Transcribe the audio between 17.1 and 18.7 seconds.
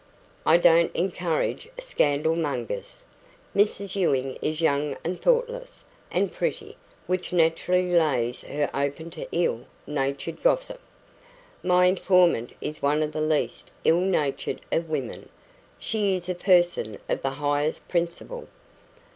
the highest principle."